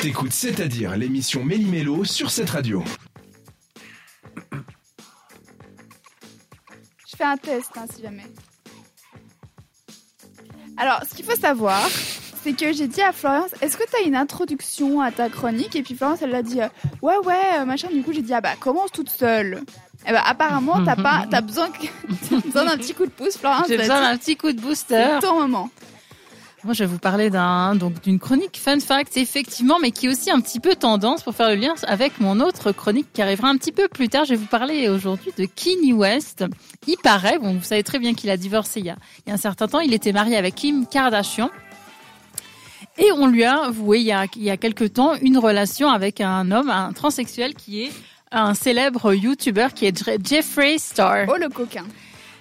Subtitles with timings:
[0.00, 2.82] T'écoutes C'est-à-dire l'émission Méli-Mélo sur cette radio.
[7.06, 8.24] Je fais un test, hein, si jamais.
[10.78, 11.86] Alors, ce qu'il faut savoir,
[12.42, 15.76] c'est que j'ai dit à Florence, est-ce que tu as une introduction à ta chronique?
[15.76, 16.68] Et puis Florence, elle a dit, euh,
[17.02, 17.88] ouais, ouais, euh, machin.
[17.88, 19.60] Du coup, j'ai dit, ah bah, commence toute seule.
[20.06, 21.68] Eh ben, apparemment, t'as pas, t'as besoin,
[22.30, 23.66] t'as besoin d'un petit coup de pouce, Florence.
[23.68, 25.18] J'ai besoin d'un petit coup de booster.
[25.20, 25.68] C'est ton moment.
[26.62, 30.30] Moi, je vais vous parler donc d'une chronique fun fact effectivement, mais qui est aussi
[30.30, 33.56] un petit peu tendance pour faire le lien avec mon autre chronique qui arrivera un
[33.56, 34.26] petit peu plus tard.
[34.26, 36.44] Je vais vous parler aujourd'hui de Kanye West.
[36.86, 39.32] Il paraît, bon, vous savez très bien qu'il a divorcé il y a, il y
[39.32, 39.80] a un certain temps.
[39.80, 41.50] Il était marié avec Kim Kardashian.
[42.98, 45.88] Et on lui a avoué il y a, il y a quelque temps une relation
[45.88, 47.92] avec un homme, un transsexuel qui est
[48.32, 51.24] un célèbre YouTuber qui est Jeffrey Star.
[51.28, 51.86] Oh le coquin.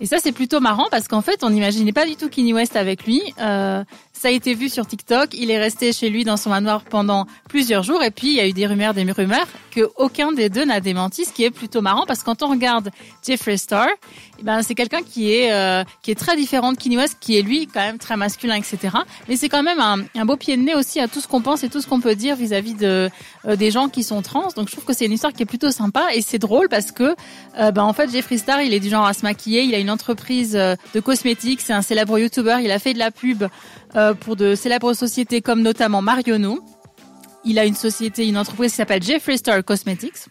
[0.00, 2.74] Et ça, c'est plutôt marrant parce qu'en fait, on n'imaginait pas du tout Kanye West
[2.74, 3.22] avec lui.
[3.38, 3.84] Euh,
[4.20, 5.30] ça a été vu sur TikTok.
[5.34, 8.02] Il est resté chez lui dans son manoir pendant plusieurs jours.
[8.02, 10.80] Et puis, il y a eu des rumeurs, des rumeurs que aucun des deux n'a
[10.80, 12.90] démenti, ce qui est plutôt marrant parce que quand on regarde
[13.26, 13.88] Jeffree Star,
[14.38, 17.38] eh ben, c'est quelqu'un qui est, euh, qui est très différent de Kanye West, qui
[17.38, 18.96] est lui quand même très masculin, etc.
[19.28, 21.62] Mais c'est quand même un, beau pied de nez aussi à tout ce qu'on pense
[21.62, 23.10] et tout ce qu'on peut dire vis-à-vis de,
[23.46, 24.48] euh, des gens qui sont trans.
[24.56, 26.90] Donc, je trouve que c'est une histoire qui est plutôt sympa et c'est drôle parce
[26.90, 27.14] que,
[27.58, 29.62] euh, ben, en fait, Jeffree Star, il est du genre à se maquiller.
[29.62, 31.60] Il a une entreprise de cosmétiques.
[31.60, 32.58] C'est un célèbre YouTuber.
[32.62, 33.44] Il a fait de la pub
[33.96, 36.64] euh, pour de célèbres sociétés comme notamment Marionneau.
[37.44, 40.26] Il a une société, une entreprise qui s'appelle Jeffree Star Cosmetics.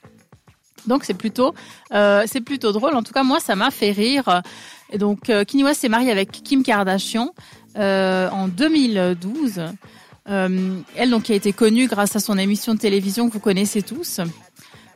[0.87, 1.53] Donc c'est plutôt,
[1.93, 2.95] euh, c'est plutôt drôle.
[2.95, 4.41] En tout cas, moi, ça m'a fait rire.
[4.91, 5.43] Et donc, euh,
[5.73, 7.33] s'est marié avec Kim Kardashian
[7.77, 9.61] euh, en 2012.
[10.29, 13.39] Euh, elle, donc, qui a été connue grâce à son émission de télévision que vous
[13.39, 14.19] connaissez tous.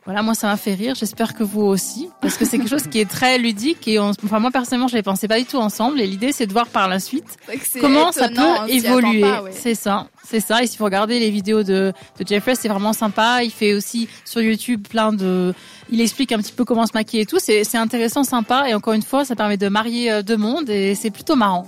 [0.05, 0.95] Voilà, moi ça m'a fait rire.
[0.95, 4.11] J'espère que vous aussi, parce que c'est quelque chose qui est très ludique et on,
[4.25, 6.01] enfin moi personnellement je ne pensais pas du tout ensemble.
[6.01, 7.37] Et l'idée c'est de voir par la suite
[7.79, 9.23] comment ça peut évoluer.
[9.51, 10.61] C'est ça, c'est ça.
[10.61, 13.43] Et si vous regardez les vidéos de, de Jeffrey, c'est vraiment sympa.
[13.43, 15.53] Il fait aussi sur YouTube plein de,
[15.89, 17.39] il explique un petit peu comment se maquiller et tout.
[17.39, 18.67] C'est intéressant, sympa.
[18.67, 21.67] Et encore une fois, ça permet de marier euh, deux mondes et c'est plutôt marrant.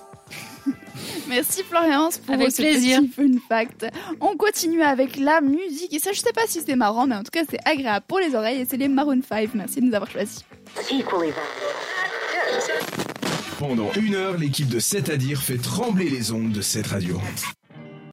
[1.27, 3.01] Merci Florence pour avec ce plaisir.
[3.01, 3.85] petit fun fact.
[4.21, 7.23] On continue avec la musique et ça je sais pas si c'est marrant mais en
[7.23, 9.49] tout cas c'est agréable pour les oreilles et c'est les Maroon 5.
[9.55, 10.43] Merci de nous avoir choisis.
[13.59, 17.19] Pendant une heure, l'équipe de 7 à dire fait trembler les ondes de cette radio.